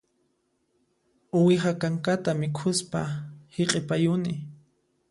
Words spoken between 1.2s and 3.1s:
Uwiha kankata mikhuspa